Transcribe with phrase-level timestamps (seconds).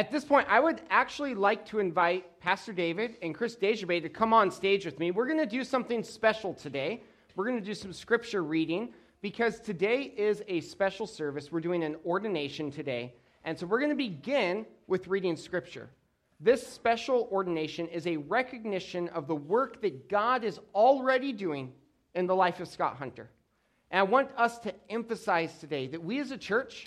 [0.00, 4.08] At this point, I would actually like to invite Pastor David and Chris Desjardins to
[4.08, 5.10] come on stage with me.
[5.10, 7.02] We're going to do something special today.
[7.36, 11.52] We're going to do some scripture reading because today is a special service.
[11.52, 13.12] We're doing an ordination today.
[13.44, 15.90] And so we're going to begin with reading scripture.
[16.40, 21.74] This special ordination is a recognition of the work that God is already doing
[22.14, 23.28] in the life of Scott Hunter.
[23.90, 26.86] And I want us to emphasize today that we as a church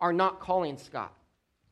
[0.00, 1.12] are not calling Scott.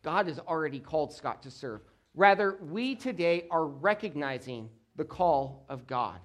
[0.06, 1.80] God has already called Scott to serve.
[2.14, 6.20] Rather, we today are recognizing the call of God.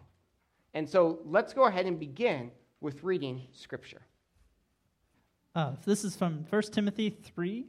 [0.75, 4.03] And so let's go ahead and begin with reading Scripture.
[5.55, 7.65] Uh, this is from 1 Timothy 3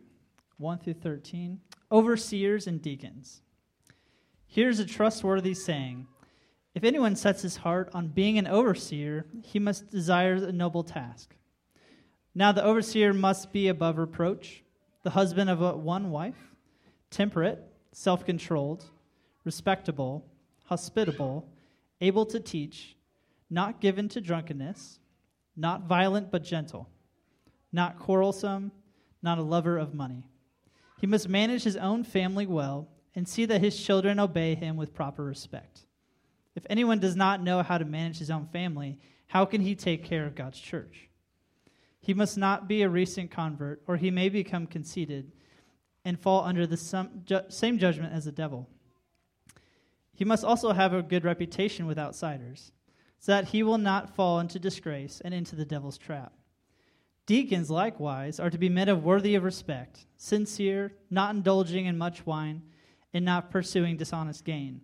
[0.59, 1.59] 1 through 13.
[1.91, 3.41] Overseers and deacons.
[4.47, 6.09] Here's a trustworthy saying
[6.75, 11.35] If anyone sets his heart on being an overseer, he must desire a noble task.
[12.35, 14.63] Now, the overseer must be above reproach
[15.03, 16.55] the husband of a, one wife,
[17.11, 17.63] temperate,
[17.93, 18.85] self controlled,
[19.45, 20.27] respectable,
[20.65, 21.49] hospitable,
[22.01, 22.97] able to teach,
[23.51, 24.99] not given to drunkenness,
[25.57, 26.89] not violent but gentle,
[27.73, 28.73] not quarrelsome,
[29.23, 30.29] not a lover of money.
[31.01, 34.95] He must manage his own family well and see that his children obey him with
[34.95, 35.87] proper respect.
[36.55, 40.05] If anyone does not know how to manage his own family, how can he take
[40.05, 41.09] care of God's church?
[42.03, 45.33] He must not be a recent convert, or he may become conceited
[46.05, 46.77] and fall under the
[47.49, 48.69] same judgment as the devil.
[50.13, 52.73] He must also have a good reputation with outsiders,
[53.21, 56.33] so that he will not fall into disgrace and into the devil's trap.
[57.25, 62.27] Deacons, likewise, are to be men of worthy of respect, sincere, not indulging in much
[62.27, 62.63] wine,
[63.15, 64.81] and not pursuing dishonest gain.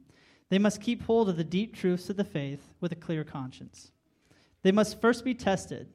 [0.51, 3.91] They must keep hold of the deep truths of the faith with a clear conscience.
[4.63, 5.89] They must first be tested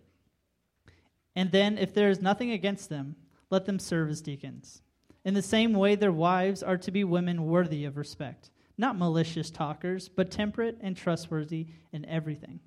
[1.36, 3.16] and then, if there is nothing against them,
[3.50, 4.82] let them serve as deacons.
[5.26, 9.50] In the same way, their wives are to be women worthy of respect, not malicious
[9.50, 12.60] talkers, but temperate and trustworthy in everything.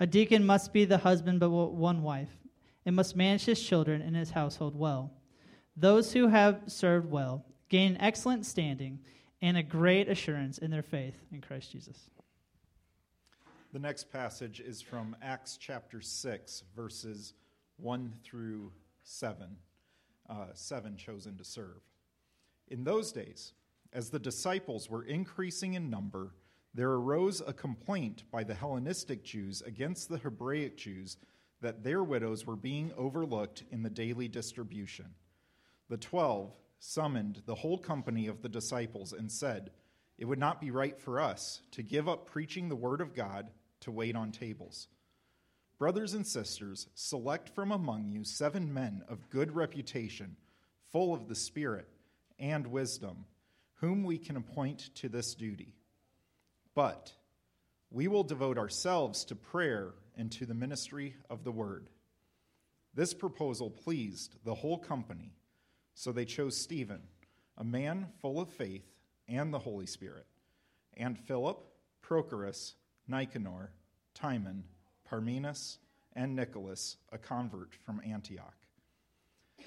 [0.00, 2.36] A deacon must be the husband but one wife,
[2.84, 5.12] and must manage his children and his household well.
[5.76, 8.98] Those who have served well gain excellent standing
[9.40, 12.10] and a great assurance in their faith in Christ Jesus.
[13.72, 17.34] The next passage is from Acts chapter 6, verses
[17.82, 18.72] 1 through
[19.02, 19.56] 7,
[20.28, 21.80] uh, 7 chosen to serve.
[22.68, 23.52] In those days,
[23.92, 26.32] as the disciples were increasing in number,
[26.74, 31.16] there arose a complaint by the Hellenistic Jews against the Hebraic Jews
[31.60, 35.06] that their widows were being overlooked in the daily distribution.
[35.88, 39.70] The twelve summoned the whole company of the disciples and said,
[40.18, 43.50] It would not be right for us to give up preaching the word of God
[43.80, 44.88] to wait on tables.
[45.82, 50.36] Brothers and sisters, select from among you seven men of good reputation,
[50.92, 51.88] full of the Spirit
[52.38, 53.24] and wisdom,
[53.80, 55.74] whom we can appoint to this duty.
[56.76, 57.12] But
[57.90, 61.88] we will devote ourselves to prayer and to the ministry of the word.
[62.94, 65.32] This proposal pleased the whole company,
[65.94, 67.02] so they chose Stephen,
[67.58, 68.86] a man full of faith
[69.26, 70.28] and the Holy Spirit,
[70.96, 71.58] and Philip,
[72.02, 72.74] Prochorus,
[73.08, 73.72] Nicanor,
[74.14, 74.62] Timon,
[75.12, 75.76] Parmenas,
[76.14, 78.56] and Nicholas, a convert from Antioch.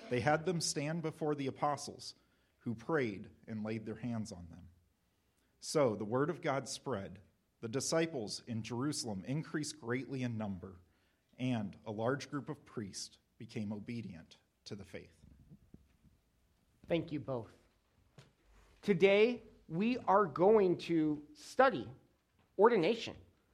[0.10, 2.16] They had them stand before the apostles,
[2.62, 4.64] who prayed and laid their hands on them.
[5.60, 7.20] So the word of God spread.
[7.62, 10.74] The disciples in Jerusalem increased greatly in number,
[11.38, 15.14] and a large group of priests became obedient to the faith.
[16.88, 17.52] Thank you both.
[18.82, 21.88] Today, we are going to study
[22.58, 23.14] ordination.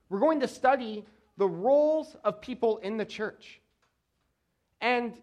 [0.10, 1.06] We're going to study
[1.38, 3.62] the roles of people in the church.
[4.82, 5.14] And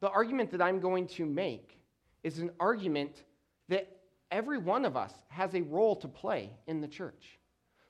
[0.00, 1.78] the argument that I'm going to make
[2.22, 3.24] is an argument
[3.68, 3.88] that
[4.30, 7.38] every one of us has a role to play in the church.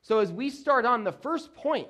[0.03, 1.89] So, as we start on, the first point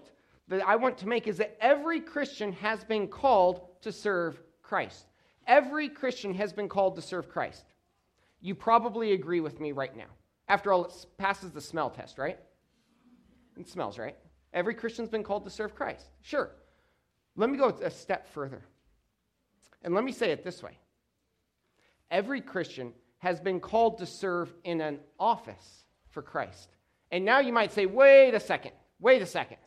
[0.49, 5.07] that I want to make is that every Christian has been called to serve Christ.
[5.47, 7.65] Every Christian has been called to serve Christ.
[8.41, 10.11] You probably agree with me right now.
[10.49, 12.39] After all, it passes the smell test, right?
[13.57, 14.17] It smells, right?
[14.53, 16.07] Every Christian's been called to serve Christ.
[16.21, 16.51] Sure.
[17.37, 18.63] Let me go a step further.
[19.83, 20.79] And let me say it this way
[22.11, 26.69] every Christian has been called to serve in an office for Christ.
[27.11, 29.59] And now you might say, wait a second, wait a second.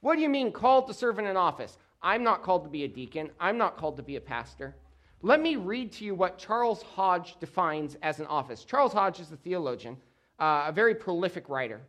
[0.00, 1.76] What do you mean called to serve in an office?
[2.02, 4.76] I'm not called to be a deacon, I'm not called to be a pastor.
[5.22, 8.62] Let me read to you what Charles Hodge defines as an office.
[8.62, 9.96] Charles Hodge is a theologian,
[10.38, 11.80] uh, a very prolific writer.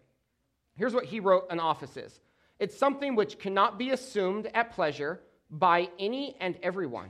[0.77, 2.19] Here's what he wrote an office is
[2.59, 7.09] it's something which cannot be assumed at pleasure by any and everyone.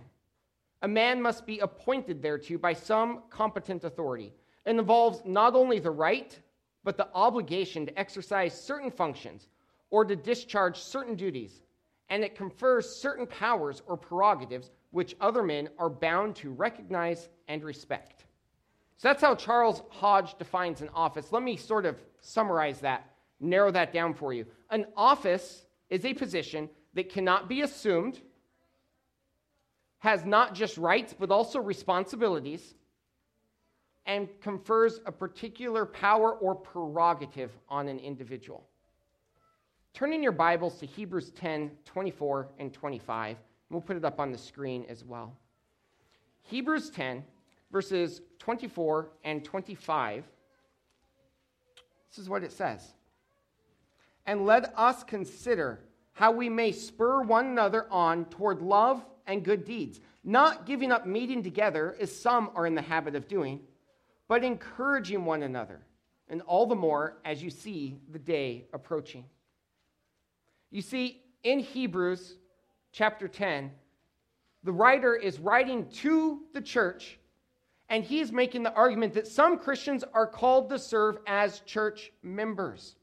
[0.85, 4.31] a man must be appointed thereto by some competent authority.
[4.65, 6.39] It involves not only the right,
[6.83, 9.47] but the obligation to exercise certain functions
[9.89, 11.63] or to discharge certain duties,
[12.09, 17.63] and it confers certain powers or prerogatives which other men are bound to recognize and
[17.63, 18.25] respect.
[18.97, 21.31] So that's how Charles Hodge defines an office.
[21.31, 23.09] Let me sort of summarize that,
[23.39, 24.45] narrow that down for you.
[24.69, 28.21] An office is a position that cannot be assumed,
[29.99, 32.75] has not just rights, but also responsibilities,
[34.05, 38.63] and confers a particular power or prerogative on an individual.
[39.93, 43.37] Turn in your Bibles to Hebrews 10 24 and 25.
[43.69, 45.33] We'll put it up on the screen as well.
[46.43, 47.23] Hebrews 10,
[47.71, 50.23] verses 24 and 25.
[52.09, 52.93] This is what it says.
[54.25, 55.81] And let us consider
[56.13, 61.05] how we may spur one another on toward love and good deeds, not giving up
[61.05, 63.59] meeting together as some are in the habit of doing,
[64.27, 65.81] but encouraging one another,
[66.29, 69.25] and all the more as you see the day approaching.
[70.71, 72.37] You see, in Hebrews
[72.91, 73.71] chapter 10,
[74.63, 77.19] the writer is writing to the church,
[77.89, 82.95] and he's making the argument that some Christians are called to serve as church members.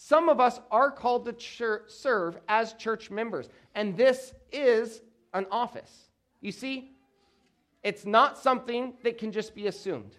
[0.00, 5.02] Some of us are called to serve as church members, and this is
[5.34, 6.10] an office.
[6.40, 6.92] You see,
[7.82, 10.14] it's not something that can just be assumed.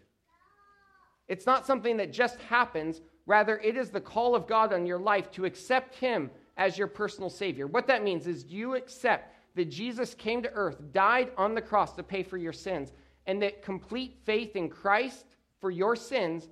[1.30, 3.00] It's not something that just happens.
[3.26, 6.88] Rather, it is the call of God on your life to accept Him as your
[6.88, 7.66] personal Savior.
[7.66, 11.94] What that means is you accept that Jesus came to earth, died on the cross
[11.94, 12.92] to pay for your sins,
[13.28, 16.50] and that complete faith in Christ for your sins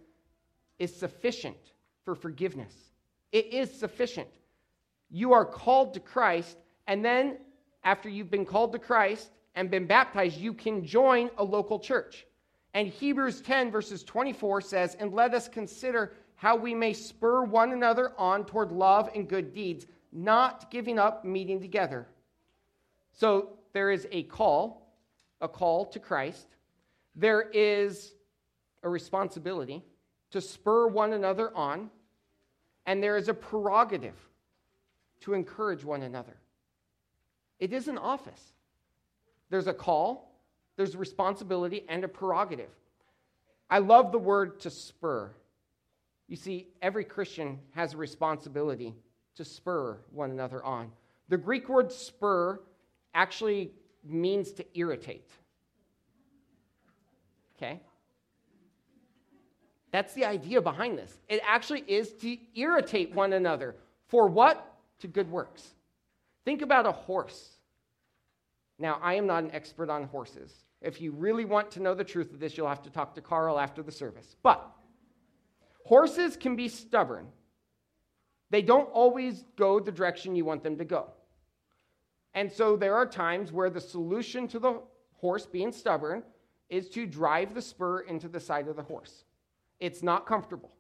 [0.80, 1.74] is sufficient
[2.06, 2.87] for forgiveness.
[3.32, 4.30] It is sufficient.
[5.10, 6.58] You are called to Christ,
[6.88, 7.38] and then
[7.84, 12.26] after you've been called to Christ and been baptized, you can join a local church.
[12.74, 17.72] And Hebrews 10, verses 24 says, And let us consider how we may spur one
[17.72, 22.08] another on toward love and good deeds, not giving up meeting together.
[23.14, 24.94] So there is a call,
[25.42, 26.48] a call to Christ.
[27.16, 28.14] There is
[28.84, 29.84] a responsibility
[30.30, 31.90] to spur one another on,
[32.88, 34.16] and there is a prerogative
[35.20, 36.38] to encourage one another.
[37.60, 38.54] It is an office.
[39.50, 40.32] There's a call,
[40.78, 42.70] there's responsibility, and a prerogative.
[43.70, 45.32] I love the word to spur.
[46.28, 48.96] You see, every Christian has a responsibility
[49.36, 50.92] to spur one another on.
[51.30, 52.62] The Greek word spur
[53.14, 53.72] actually
[54.04, 55.30] means to irritate.
[57.58, 57.82] Okay?
[59.92, 61.18] That's the idea behind this.
[61.30, 63.76] It actually is to irritate one another.
[64.08, 64.74] For what?
[65.00, 65.76] To good works.
[66.46, 67.58] Think about a horse.
[68.80, 70.54] Now, I am not an expert on horses.
[70.82, 73.22] If you really want to know the truth of this, you'll have to talk to
[73.22, 74.36] Carl after the service.
[74.44, 74.64] But
[75.84, 77.28] horses can be stubborn.
[78.50, 81.08] They don't always go the direction you want them to go.
[82.34, 84.82] And so there are times where the solution to the
[85.16, 86.24] horse being stubborn
[86.70, 89.24] is to drive the spur into the side of the horse.
[89.80, 90.72] It's not comfortable.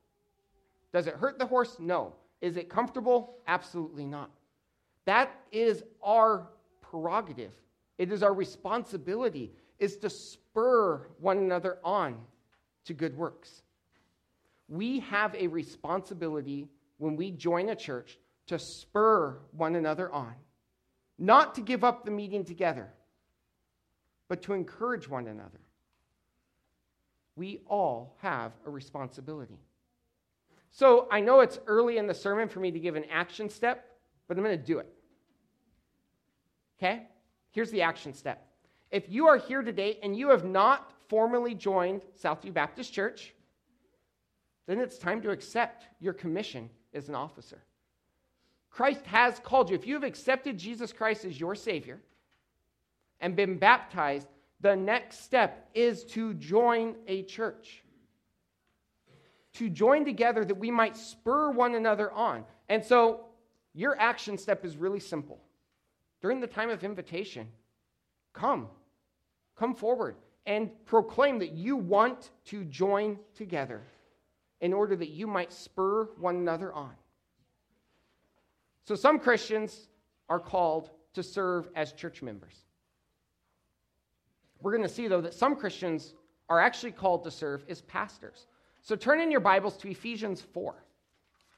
[0.94, 1.78] Does it hurt the horse?
[1.80, 2.14] No.
[2.42, 3.38] Is it comfortable?
[3.48, 4.32] Absolutely not.
[5.06, 6.50] That is our
[6.82, 7.54] prerogative.
[7.98, 12.18] It is our responsibility is to spur one another on
[12.86, 13.64] to good works.
[14.68, 16.68] We have a responsibility
[16.98, 18.18] when we join a church
[18.48, 20.34] to spur one another on,
[21.18, 22.92] not to give up the meeting together,
[24.28, 25.60] but to encourage one another.
[27.38, 29.60] We all have a responsibility.
[30.72, 33.86] So I know it's early in the sermon for me to give an action step,
[34.28, 34.92] but I'm going to do it.
[36.78, 37.04] Okay?
[37.52, 38.46] Here's the action step.
[38.92, 43.34] If you are here today and you have not formally joined Southview Baptist Church,
[44.66, 47.64] then it's time to accept your commission as an officer.
[48.70, 49.76] Christ has called you.
[49.76, 52.00] If you have accepted Jesus Christ as your Savior
[53.20, 54.28] and been baptized,
[54.62, 57.84] the next step is to join a church.
[59.54, 62.44] To join together that we might spur one another on.
[62.70, 63.26] And so
[63.74, 65.40] your action step is really simple
[66.22, 67.48] during the time of invitation,
[68.34, 68.68] come.
[69.56, 73.84] Come forward and proclaim that you want to join together
[74.62, 76.94] in order that you might spur one another on.
[78.86, 79.90] So, some Christians
[80.30, 82.67] are called to serve as church members.
[84.62, 86.14] We're going to see, though, that some Christians
[86.50, 88.48] are actually called to serve as pastors.
[88.82, 90.76] So, turn in your Bibles to Ephesians 4.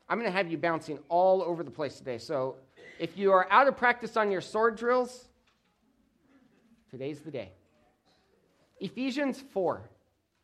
[0.10, 2.18] I'm going to have you bouncing all over the place today.
[2.18, 2.56] So,
[2.98, 5.30] if you are out of practice on your sword drills,
[6.90, 7.52] today's the day.
[8.80, 9.82] Ephesians 4,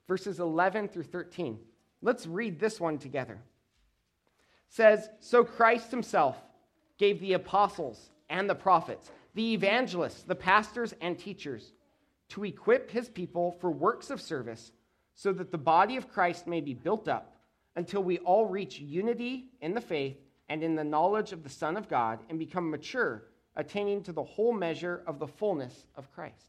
[0.07, 1.57] verses 11 through 13.
[2.01, 3.33] Let's read this one together.
[3.33, 6.37] It says, So Christ himself
[6.97, 11.71] gave the apostles and the prophets, the evangelists, the pastors, and teachers
[12.29, 14.71] to equip his people for works of service
[15.13, 17.37] so that the body of Christ may be built up
[17.75, 20.17] until we all reach unity in the faith
[20.49, 23.23] and in the knowledge of the Son of God and become mature,
[23.55, 26.47] attaining to the whole measure of the fullness of Christ.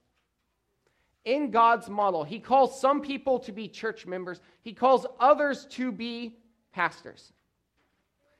[1.24, 5.90] In God's model, he calls some people to be church members, he calls others to
[5.90, 6.36] be
[6.72, 7.32] pastors.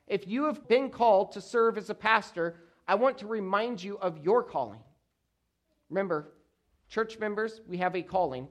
[0.07, 3.99] If you have been called to serve as a pastor, I want to remind you
[3.99, 4.79] of your calling.
[5.91, 6.33] Remember,
[6.89, 8.49] church members, we have a calling,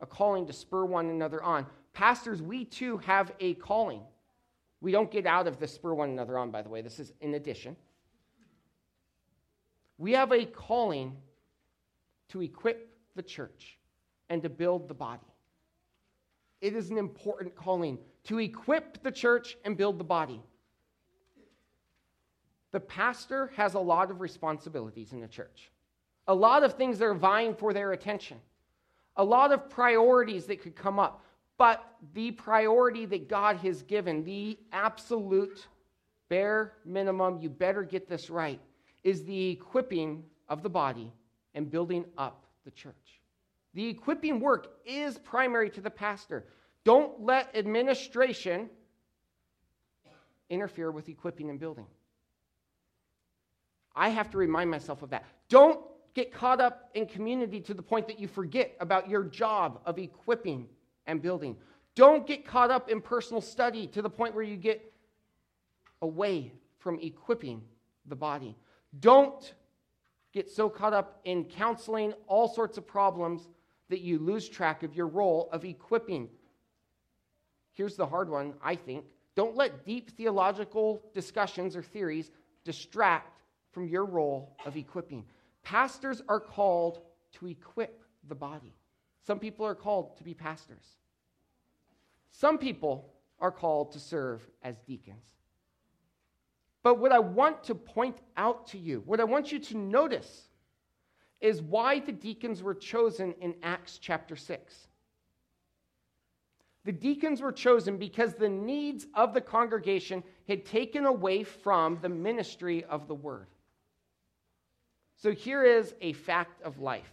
[0.00, 1.66] a calling to spur one another on.
[1.92, 4.02] Pastors, we too have a calling.
[4.80, 6.82] We don't get out of the spur one another on, by the way.
[6.82, 7.76] This is in addition.
[9.98, 11.16] We have a calling
[12.28, 13.78] to equip the church
[14.30, 15.26] and to build the body.
[16.60, 20.40] It is an important calling to equip the church and build the body.
[22.72, 25.70] The pastor has a lot of responsibilities in the church,
[26.30, 28.38] a lot of things that are vying for their attention,
[29.16, 31.24] a lot of priorities that could come up.
[31.58, 31.84] But
[32.14, 35.66] the priority that God has given, the absolute
[36.28, 38.60] bare minimum, you better get this right,
[39.02, 41.12] is the equipping of the body
[41.54, 43.20] and building up the church.
[43.74, 46.46] The equipping work is primary to the pastor.
[46.84, 48.70] Don't let administration
[50.48, 51.86] interfere with equipping and building.
[53.96, 55.24] I have to remind myself of that.
[55.48, 55.84] Don't
[56.14, 59.98] get caught up in community to the point that you forget about your job of
[59.98, 60.66] equipping
[61.06, 61.56] and building.
[61.94, 64.92] Don't get caught up in personal study to the point where you get
[66.02, 67.62] away from equipping
[68.06, 68.56] the body.
[69.00, 69.54] Don't
[70.32, 73.48] get so caught up in counseling all sorts of problems
[73.88, 76.28] that you lose track of your role of equipping.
[77.72, 79.04] Here's the hard one, I think.
[79.34, 82.30] Don't let deep theological discussions or theories
[82.64, 83.40] distract
[83.72, 85.24] from your role of equipping.
[85.62, 87.00] Pastors are called
[87.32, 88.74] to equip the body.
[89.26, 90.84] Some people are called to be pastors.
[92.30, 95.24] Some people are called to serve as deacons.
[96.82, 100.48] But what I want to point out to you, what I want you to notice,
[101.40, 104.88] is why the deacons were chosen in Acts chapter 6.
[106.84, 112.08] The deacons were chosen because the needs of the congregation had taken away from the
[112.08, 113.48] ministry of the word.
[115.20, 117.12] So here is a fact of life.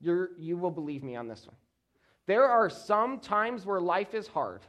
[0.00, 1.56] You're, you will believe me on this one.
[2.26, 4.60] There are some times where life is hard.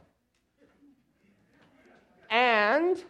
[2.28, 3.02] And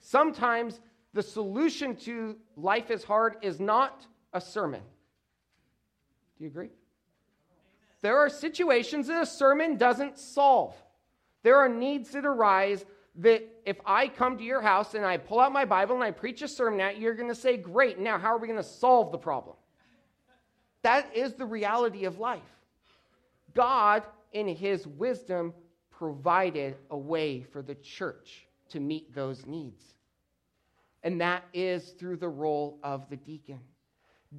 [0.00, 0.80] sometimes
[1.12, 4.82] the solution to life is hard is not a sermon.
[6.36, 6.70] Do you agree?
[8.02, 10.74] There are situations that a sermon doesn't solve.
[11.44, 12.84] There are needs that arise
[13.16, 16.10] that if I come to your house and I pull out my Bible and I
[16.10, 18.58] preach a sermon at you, you're going to say, Great, now how are we going
[18.58, 19.56] to solve the problem?
[20.82, 22.42] That is the reality of life.
[23.54, 24.02] God,
[24.32, 25.54] in his wisdom,
[25.90, 29.94] provided a way for the church to meet those needs.
[31.02, 33.60] And that is through the role of the deacon.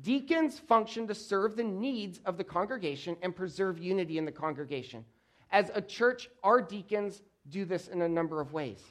[0.01, 5.05] Deacons function to serve the needs of the congregation and preserve unity in the congregation.
[5.51, 8.83] As a church, our deacons do this in a number of ways.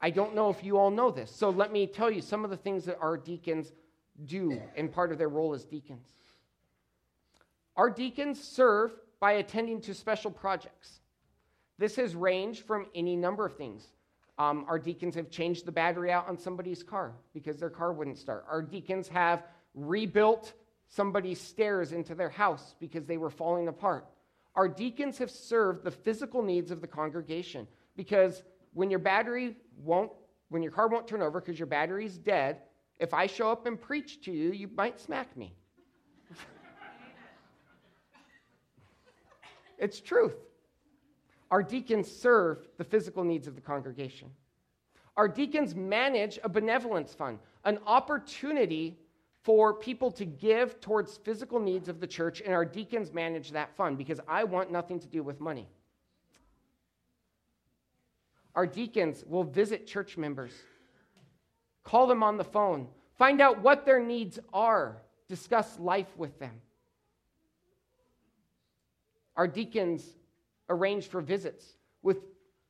[0.00, 2.50] I don't know if you all know this, so let me tell you some of
[2.50, 3.72] the things that our deacons
[4.24, 6.06] do in part of their role as deacons.
[7.76, 11.00] Our deacons serve by attending to special projects.
[11.78, 13.86] This has ranged from any number of things.
[14.38, 18.18] Um, our deacons have changed the battery out on somebody's car because their car wouldn't
[18.18, 18.46] start.
[18.50, 20.54] Our deacons have rebuilt
[20.88, 24.06] somebody's stairs into their house because they were falling apart.
[24.60, 28.42] Our deacons have served the physical needs of the congregation because
[28.74, 30.12] when your battery won't,
[30.50, 32.58] when your car won't turn over because your battery's dead,
[32.98, 35.54] if I show up and preach to you, you might smack me.
[39.78, 40.36] it's truth.
[41.50, 44.28] Our deacons serve the physical needs of the congregation.
[45.16, 48.98] Our deacons manage a benevolence fund, an opportunity
[49.42, 53.74] for people to give towards physical needs of the church, and our deacons manage that
[53.76, 55.68] fund because I want nothing to do with money.
[58.54, 60.52] Our deacons will visit church members,
[61.84, 66.60] call them on the phone, find out what their needs are, discuss life with them.
[69.36, 70.04] Our deacons
[70.68, 71.64] arrange for visits
[72.02, 72.18] with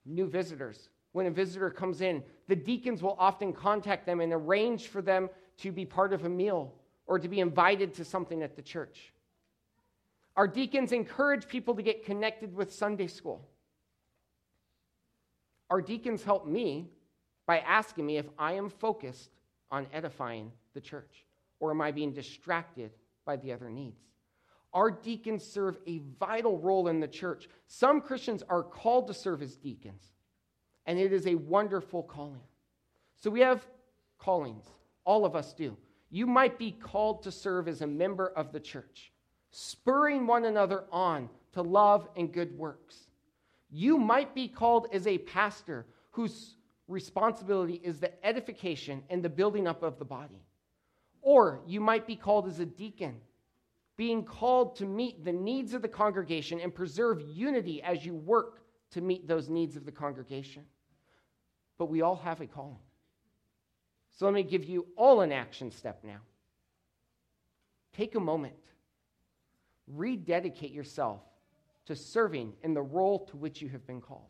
[0.05, 0.89] new visitors.
[1.13, 5.29] When a visitor comes in, the deacons will often contact them and arrange for them
[5.59, 6.75] to be part of a meal
[7.07, 9.13] or to be invited to something at the church.
[10.37, 13.49] Our deacons encourage people to get connected with Sunday school.
[15.69, 16.91] Our deacons help me
[17.47, 19.31] by asking me if I am focused
[19.71, 21.27] on edifying the church
[21.59, 22.93] or am I being distracted
[23.25, 24.01] by the other needs.
[24.73, 27.49] Our deacons serve a vital role in the church.
[27.67, 30.13] Some Christians are called to serve as deacons,
[30.91, 32.41] and it is a wonderful calling.
[33.21, 33.65] So we have
[34.19, 34.65] callings,
[35.05, 35.77] all of us do.
[36.11, 39.13] You might be called to serve as a member of the church,
[39.53, 43.07] spurring one another on to love and good works.
[43.71, 46.57] You might be called as a pastor whose
[46.89, 50.43] responsibility is the edification and the building up of the body.
[51.23, 53.15] Or you might be called as a deacon,
[53.97, 58.65] being called to meet the needs of the congregation and preserve unity as you work
[58.91, 60.65] to meet those needs of the congregation.
[61.81, 62.77] But we all have a calling.
[64.11, 66.19] So let me give you all an action step now.
[67.97, 68.53] Take a moment,
[69.87, 71.23] rededicate yourself
[71.87, 74.29] to serving in the role to which you have been called.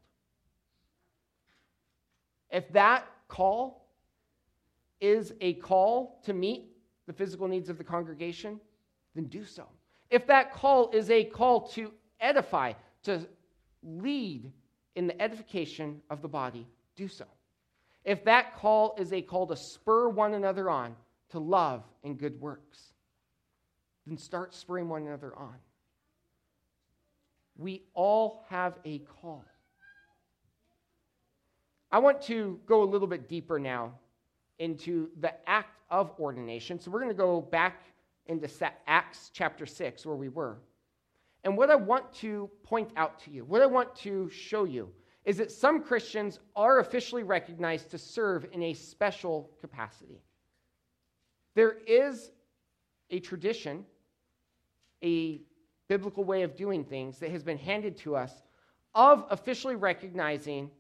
[2.53, 3.89] If that call
[5.01, 6.69] is a call to meet
[7.09, 8.61] the physical needs of the congregation,
[9.17, 9.67] then do so.
[10.09, 11.91] If that call is a call to
[12.21, 13.27] edify, to
[13.83, 14.53] lead
[14.95, 17.25] in the edification of the body, do so.
[18.05, 20.97] If that call is a call to spur one another on
[21.31, 22.93] to love and good works,
[24.07, 25.57] then start spurring one another on.
[27.57, 29.45] We all have a call.
[31.93, 33.93] I want to go a little bit deeper now
[34.59, 36.79] into the act of ordination.
[36.79, 37.83] So we're going to go back
[38.27, 38.49] into
[38.87, 40.59] Acts chapter 6, where we were.
[41.43, 44.91] And what I want to point out to you, what I want to show you,
[45.25, 50.23] is that some Christians are officially recognized to serve in a special capacity.
[51.55, 52.31] There is
[53.11, 53.85] a tradition,
[55.03, 55.43] a
[55.89, 58.33] biblical way of doing things that has been handed to us
[58.95, 60.71] of officially recognizing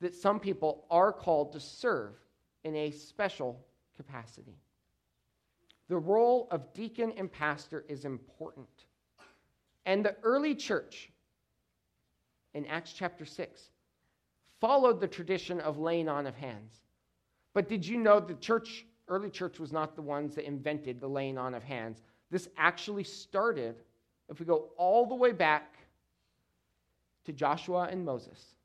[0.00, 2.14] that some people are called to serve
[2.64, 3.64] in a special
[3.96, 4.58] capacity.
[5.88, 8.68] The role of deacon and pastor is important.
[9.84, 11.10] And the early church
[12.54, 13.70] in Acts chapter 6
[14.66, 16.80] followed the tradition of laying on of hands.
[17.54, 21.06] But did you know the church, early church, was not the ones that invented the
[21.06, 22.02] laying on of hands?
[22.32, 23.76] This actually started,
[24.28, 25.76] if we go all the way back
[27.26, 28.56] to Joshua and Moses.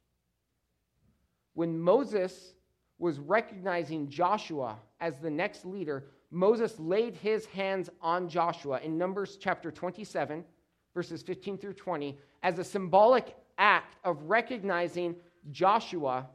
[1.54, 2.56] When Moses
[2.98, 9.38] was recognizing Joshua as the next leader, Moses laid his hands on Joshua in Numbers
[9.40, 10.44] chapter 27,
[10.96, 15.16] verses 15 through 20, as a symbolic act of recognizing
[15.50, 16.28] Joshua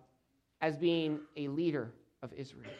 [0.61, 1.92] as being a leader
[2.23, 2.73] of Israel.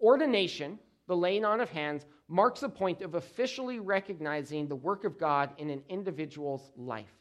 [0.00, 5.18] Ordination, the laying on of hands, marks a point of officially recognizing the work of
[5.18, 7.12] God in an individual's life.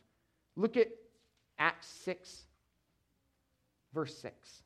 [0.56, 0.90] Look at
[1.58, 2.46] Acts 6,
[3.94, 4.64] verse 6.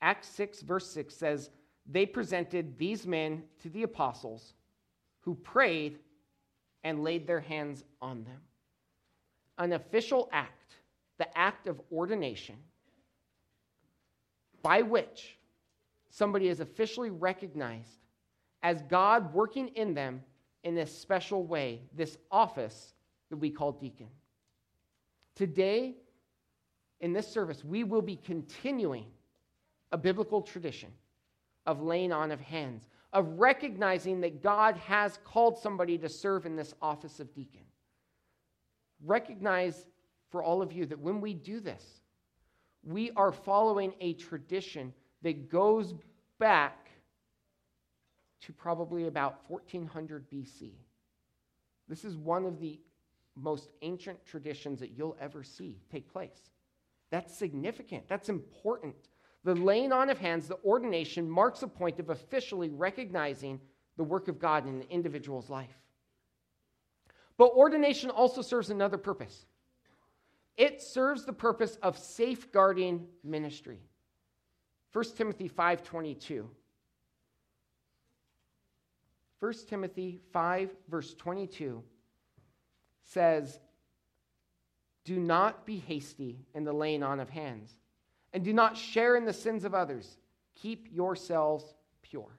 [0.00, 1.50] Acts 6, verse 6 says,
[1.86, 4.54] They presented these men to the apostles
[5.20, 5.98] who prayed
[6.84, 8.40] and laid their hands on them.
[9.58, 10.57] An official act
[11.18, 12.56] the act of ordination
[14.62, 15.38] by which
[16.10, 18.00] somebody is officially recognized
[18.62, 20.22] as God working in them
[20.64, 22.94] in this special way, this office
[23.30, 24.08] that we call deacon.
[25.34, 25.94] Today,
[27.00, 29.06] in this service, we will be continuing
[29.92, 30.90] a biblical tradition
[31.66, 36.56] of laying on of hands, of recognizing that God has called somebody to serve in
[36.56, 37.62] this office of deacon.
[39.04, 39.86] Recognize
[40.30, 41.82] for all of you that when we do this,
[42.82, 45.94] we are following a tradition that goes
[46.38, 46.88] back
[48.40, 50.72] to probably about 1400 BC.
[51.88, 52.78] This is one of the
[53.34, 56.50] most ancient traditions that you'll ever see take place.
[57.10, 58.94] That's significant, that's important.
[59.44, 63.60] The laying on of hands, the ordination, marks a point of officially recognizing
[63.96, 65.78] the work of God in an individual's life.
[67.36, 69.46] But ordination also serves another purpose.
[70.58, 73.80] It serves the purpose of safeguarding ministry.
[74.92, 76.50] 1 Timothy 5:22.
[79.38, 81.84] 1 Timothy 5 verse 22
[83.04, 83.60] says,
[85.04, 87.78] "Do not be hasty in the laying on of hands,
[88.32, 90.18] and do not share in the sins of others.
[90.56, 92.36] Keep yourselves pure."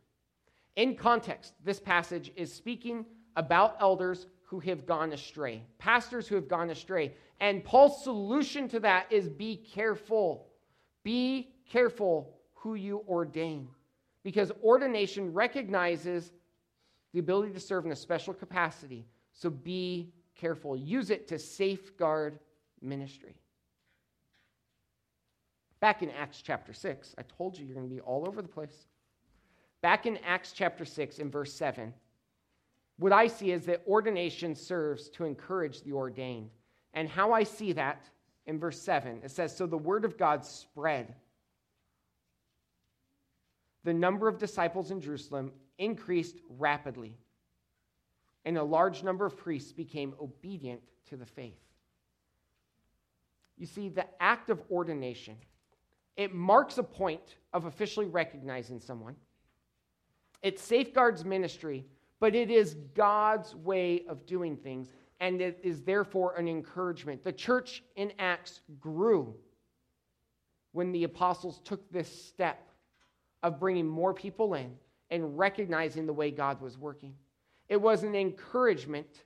[0.75, 3.05] In context, this passage is speaking
[3.37, 7.13] about elders who have gone astray, pastors who have gone astray.
[7.39, 10.47] And Paul's solution to that is be careful.
[11.03, 13.67] Be careful who you ordain.
[14.23, 16.31] Because ordination recognizes
[17.13, 19.05] the ability to serve in a special capacity.
[19.33, 20.75] So be careful.
[20.75, 22.39] Use it to safeguard
[22.81, 23.35] ministry.
[25.79, 28.47] Back in Acts chapter 6, I told you you're going to be all over the
[28.47, 28.87] place.
[29.83, 31.93] Back in Acts chapter 6, in verse 7,
[32.99, 36.49] what I see is that ordination serves to encourage the ordained.
[36.93, 38.09] And how I see that
[38.45, 41.15] in verse 7, it says, So the word of God spread.
[43.85, 47.15] The number of disciples in Jerusalem increased rapidly,
[48.43, 51.61] and a large number of priests became obedient to the faith.
[53.57, 55.37] You see, the act of ordination,
[56.17, 59.15] it marks a point of officially recognizing someone.
[60.41, 61.85] It safeguards ministry,
[62.19, 67.23] but it is God's way of doing things, and it is therefore an encouragement.
[67.23, 69.35] The church in Acts grew
[70.71, 72.69] when the apostles took this step
[73.41, 74.71] of bringing more people in
[75.09, 77.15] and recognizing the way God was working.
[77.67, 79.23] It was an encouragement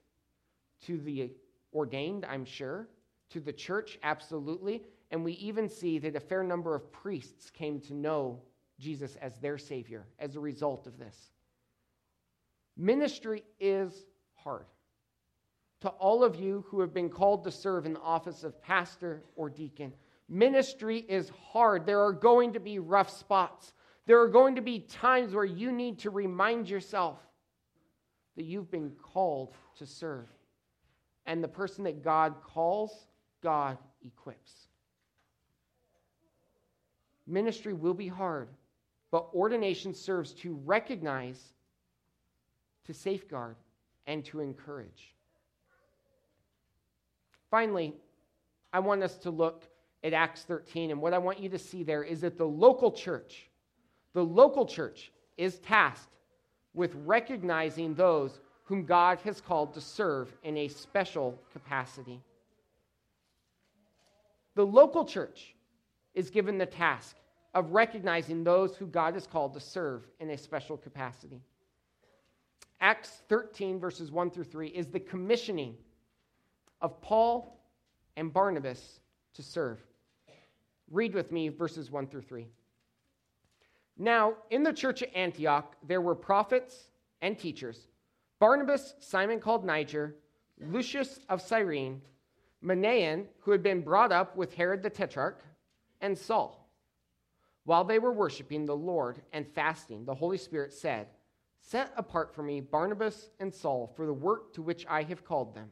[0.86, 1.32] to the
[1.74, 2.88] ordained, I'm sure,
[3.32, 4.84] to the church, absolutely.
[5.12, 8.42] And we even see that a fair number of priests came to know
[8.80, 11.33] Jesus as their Savior as a result of this.
[12.78, 13.94] Ministry is
[14.36, 14.66] hard.
[15.82, 19.24] To all of you who have been called to serve in the office of pastor
[19.36, 19.94] or deacon,
[20.30, 21.86] ministry is hard.
[21.86, 23.74] There are going to be rough spots.
[24.06, 27.20] There are going to be times where you need to remind yourself
[28.36, 30.28] that you've been called to serve.
[31.26, 33.08] And the person that God calls,
[33.42, 34.68] God equips.
[37.26, 38.50] Ministry will be hard,
[39.12, 41.53] but ordination serves to recognize,
[42.86, 43.56] to safeguard,
[44.08, 45.14] and to encourage.
[47.50, 47.94] Finally,
[48.74, 49.64] I want us to look
[50.04, 52.92] at Acts 13, and what I want you to see there is that the local
[52.92, 53.48] church
[54.14, 56.16] the local church is tasked
[56.74, 62.22] with recognizing those whom God has called to serve in a special capacity.
[64.56, 65.56] The local church
[66.14, 67.16] is given the task
[67.56, 71.42] of recognizing those who God has called to serve in a special capacity.
[72.84, 75.78] Acts 13, verses 1 through 3, is the commissioning
[76.82, 77.64] of Paul
[78.18, 79.00] and Barnabas
[79.36, 79.80] to serve.
[80.92, 82.46] Read with me verses 1 through 3.
[83.98, 86.90] Now, in the church at Antioch, there were prophets
[87.22, 87.88] and teachers
[88.40, 90.18] Barnabas, Simon called Niger,
[90.60, 92.02] Lucius of Cyrene,
[92.62, 95.42] Manaen, who had been brought up with Herod the Tetrarch,
[96.02, 96.70] and Saul.
[97.64, 101.08] While they were worshiping the Lord and fasting, the Holy Spirit said,
[101.64, 105.56] Set apart for me Barnabas and Saul for the work to which I have called
[105.56, 105.70] them.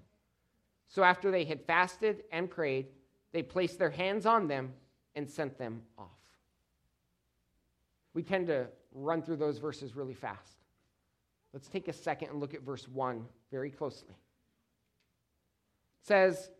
[0.88, 2.88] So after they had fasted and prayed,
[3.32, 4.74] they placed their hands on them
[5.16, 6.22] and sent them off
[8.14, 10.58] we tend to run through those verses really fast.
[11.54, 14.16] Let's take a second and look at verse 1 very closely.
[16.02, 16.52] It says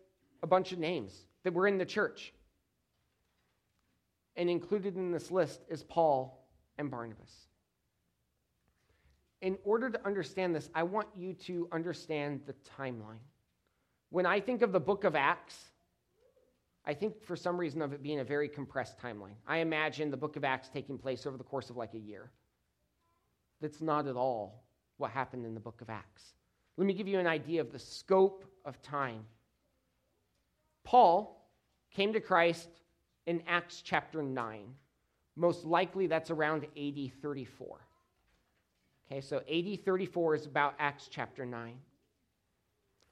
[0.42, 2.32] a bunch of names that were in the church.
[4.36, 6.46] And included in this list is Paul
[6.78, 7.48] and Barnabas.
[9.42, 13.18] In order to understand this, I want you to understand the timeline.
[14.10, 15.56] When I think of the book of Acts,
[16.84, 19.34] I think for some reason of it being a very compressed timeline.
[19.46, 22.30] I imagine the book of Acts taking place over the course of like a year.
[23.60, 24.64] That's not at all
[24.96, 26.34] what happened in the book of Acts.
[26.76, 29.24] Let me give you an idea of the scope of time.
[30.84, 31.48] Paul
[31.92, 32.68] came to Christ
[33.26, 34.62] in Acts chapter 9.
[35.36, 37.80] Most likely that's around AD 34.
[39.12, 41.78] Okay, so AD 34 is about Acts chapter 9.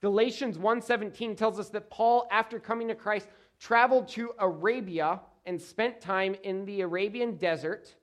[0.01, 6.01] Galatians 1:17 tells us that Paul after coming to Christ traveled to Arabia and spent
[6.01, 7.95] time in the Arabian desert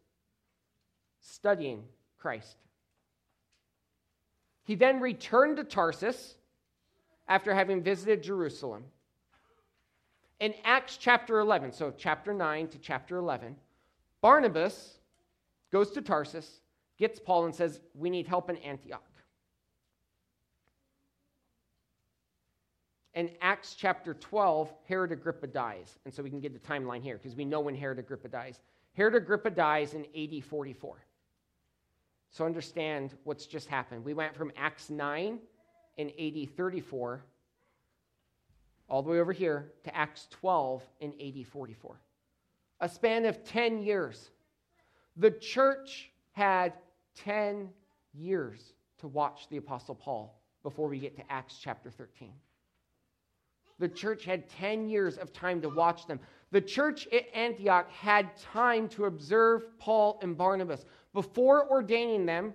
[1.21, 1.87] studying
[2.19, 2.57] Christ.
[4.63, 6.37] He then returned to Tarsus
[7.27, 8.85] after having visited Jerusalem.
[10.39, 13.55] In Acts chapter 11, so chapter 9 to chapter 11,
[14.21, 14.99] Barnabas
[15.71, 16.61] goes to Tarsus,
[16.97, 19.03] gets Paul, and says, We need help in Antioch.
[23.17, 25.97] in Acts chapter 12, Herod Agrippa dies.
[26.05, 28.61] And so we can get the timeline here because we know when Herod Agrippa dies.
[28.93, 31.03] Herod Agrippa dies in AD 44.
[32.29, 34.05] So understand what's just happened.
[34.05, 35.39] We went from Acts 9
[35.97, 37.23] in AD 34
[38.87, 41.99] all the way over here to Acts 12 in AD 44.
[42.81, 44.29] A span of 10 years.
[45.15, 46.73] The church had
[47.23, 47.69] 10
[48.13, 52.33] years to watch the Apostle Paul before we get to Acts chapter 13.
[53.79, 56.19] The church had 10 years of time to watch them.
[56.51, 60.85] The church at Antioch had time to observe Paul and Barnabas.
[61.13, 62.53] Before ordaining them,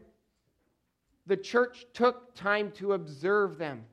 [1.26, 3.84] the church took time to observe them.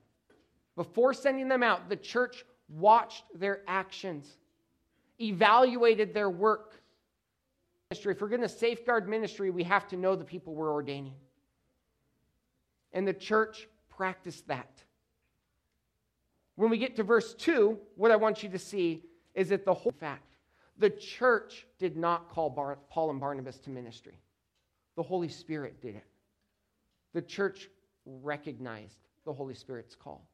[0.76, 4.38] Before sending them out, the church watched their actions,
[5.20, 6.82] evaluated their work.
[7.92, 11.16] If we're going to safeguard ministry, we have to know the people we're ordaining.
[12.94, 14.84] And the church practiced that.
[16.54, 19.02] When we get to verse 2, what I want you to see
[19.34, 20.36] is that the whole fact,
[20.78, 24.20] the church did not call Bar- Paul and Barnabas to ministry,
[24.96, 26.06] the Holy Spirit did it.
[27.14, 27.72] The church
[28.06, 30.30] recognized the Holy Spirit's call.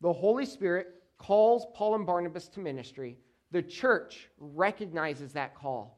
[0.00, 3.18] The Holy Spirit calls Paul and Barnabas to ministry.
[3.50, 5.95] The church recognizes that call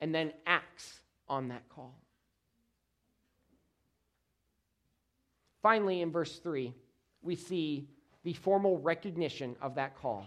[0.00, 1.94] and then acts on that call.
[5.62, 6.72] Finally, in verse 3,
[7.22, 7.88] we see
[8.22, 10.26] the formal recognition of that call.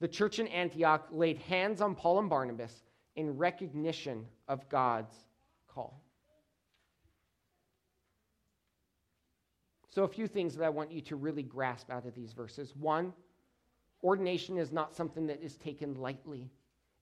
[0.00, 2.82] The church in Antioch laid hands on Paul and Barnabas
[3.14, 5.14] in recognition of God's
[5.68, 6.02] call.
[9.90, 12.74] So, a few things that I want you to really grasp out of these verses.
[12.74, 13.12] One,
[14.02, 16.50] ordination is not something that is taken lightly,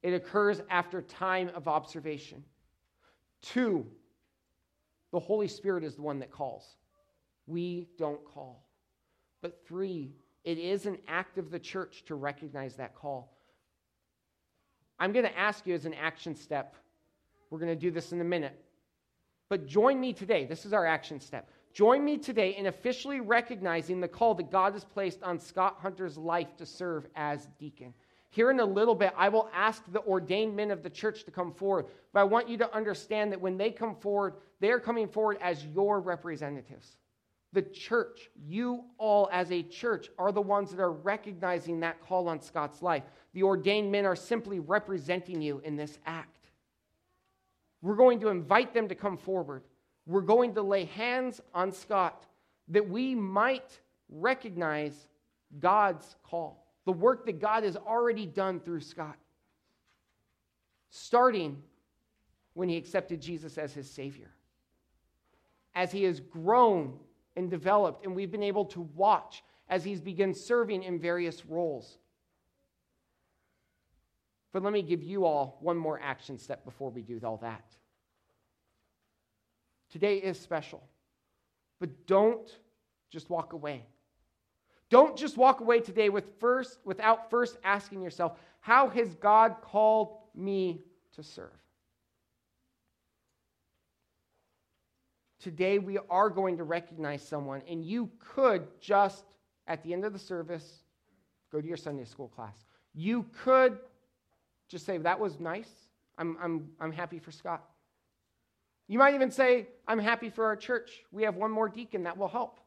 [0.02, 2.42] it occurs after time of observation.
[3.42, 3.86] Two,
[5.12, 6.76] the Holy Spirit is the one that calls.
[7.46, 8.66] We don't call.
[9.42, 10.12] But three,
[10.44, 13.36] it is an act of the church to recognize that call.
[14.98, 16.74] I'm going to ask you as an action step.
[17.48, 18.62] We're going to do this in a minute.
[19.48, 20.44] But join me today.
[20.44, 21.50] This is our action step.
[21.72, 26.16] Join me today in officially recognizing the call that God has placed on Scott Hunter's
[26.16, 27.94] life to serve as deacon.
[28.30, 31.30] Here in a little bit, I will ask the ordained men of the church to
[31.30, 34.80] come forward, but I want you to understand that when they come forward, they are
[34.80, 36.96] coming forward as your representatives.
[37.52, 42.28] The church, you all as a church, are the ones that are recognizing that call
[42.28, 43.02] on Scott's life.
[43.32, 46.50] The ordained men are simply representing you in this act.
[47.82, 49.62] We're going to invite them to come forward
[50.10, 52.26] we're going to lay hands on Scott
[52.68, 55.08] that we might recognize
[55.58, 59.16] God's call, the work that God has already done through Scott,
[60.90, 61.62] starting
[62.54, 64.30] when he accepted Jesus as his Savior.
[65.74, 66.98] As he has grown
[67.36, 71.98] and developed, and we've been able to watch as he's begun serving in various roles.
[74.52, 77.64] But let me give you all one more action step before we do all that.
[79.90, 80.82] Today is special.
[81.78, 82.48] But don't
[83.10, 83.86] just walk away.
[84.90, 90.18] Don't just walk away today with first, without first asking yourself, how has God called
[90.34, 90.82] me
[91.14, 91.48] to serve?
[95.40, 99.24] Today we are going to recognize someone, and you could just,
[99.68, 100.82] at the end of the service,
[101.50, 102.56] go to your Sunday school class.
[102.92, 103.78] You could
[104.68, 105.70] just say, That was nice.
[106.18, 107.64] I'm, I'm, I'm happy for Scott.
[108.88, 110.90] You might even say, I'm happy for our church.
[111.12, 112.60] We have one more deacon that will help.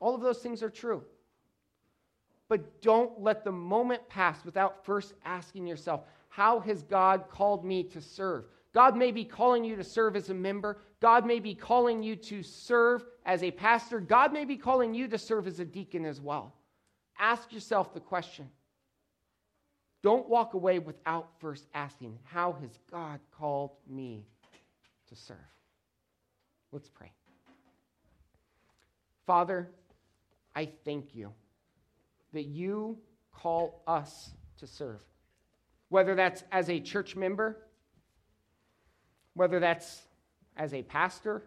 [0.00, 1.04] All of those things are true.
[2.48, 7.84] But don't let the moment pass without first asking yourself, how has God called me
[7.84, 8.46] to serve?
[8.72, 10.78] God may be calling you to serve as a member.
[11.00, 14.00] God may be calling you to serve as a pastor.
[14.00, 16.54] God may be calling you to serve as a deacon as well.
[17.18, 18.48] Ask yourself the question.
[20.02, 24.24] Don't walk away without first asking, How has God called me
[25.10, 25.36] to serve.
[26.72, 27.10] Let's pray.
[29.26, 29.68] Father,
[30.54, 31.32] I thank you
[32.32, 32.98] that you
[33.32, 35.02] call us to serve.
[35.88, 37.56] Whether that's as a church member,
[39.34, 40.02] whether that's
[40.56, 41.42] as a pastor,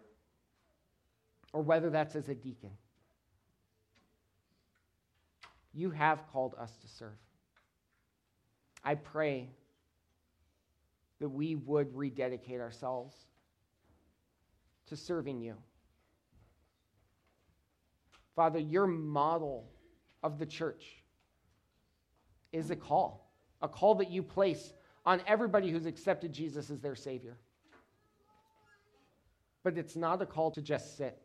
[1.52, 2.70] or whether that's as a deacon.
[5.72, 7.16] You have called us to serve.
[8.82, 9.48] I pray
[11.20, 13.14] that we would rededicate ourselves
[14.86, 15.54] to serving you.
[18.34, 19.70] Father, your model
[20.22, 21.02] of the church
[22.52, 23.30] is a call,
[23.62, 24.72] a call that you place
[25.06, 27.36] on everybody who's accepted Jesus as their Savior.
[29.62, 31.20] But it's not a call to just sit,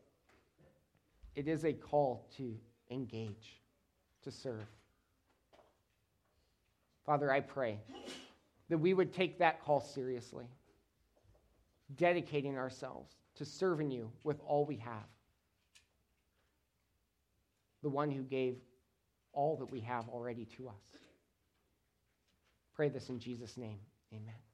[1.35, 2.55] it is a call to
[2.89, 3.61] engage,
[4.23, 4.67] to serve.
[7.05, 7.79] Father, I pray
[8.69, 10.45] that we would take that call seriously,
[11.95, 15.07] dedicating ourselves to serving you with all we have.
[17.83, 18.57] The one who gave
[19.33, 20.97] all that we have already to us.
[22.75, 23.79] Pray this in Jesus' name.
[24.13, 24.48] Amen.